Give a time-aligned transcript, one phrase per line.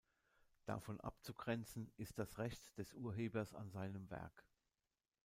[0.65, 4.47] Davon abzugrenzen ist das Recht des Urhebers an seinem Werk.